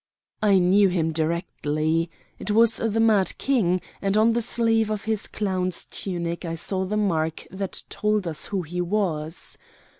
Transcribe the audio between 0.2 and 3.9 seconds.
I knew him directly. It was the mad King,